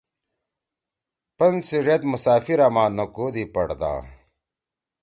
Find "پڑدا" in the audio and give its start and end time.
3.53-3.93